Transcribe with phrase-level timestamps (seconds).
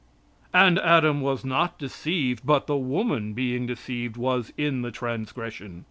[0.51, 5.79] "And Adam was not deceived, but the woman being deceived was in the transgression.